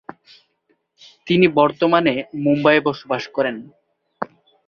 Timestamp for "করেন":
3.27-3.55